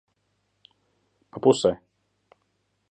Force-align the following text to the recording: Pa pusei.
Pa 1.31 1.37
pusei. 1.43 1.77